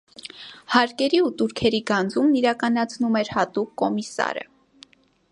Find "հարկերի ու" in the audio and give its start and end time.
0.75-1.29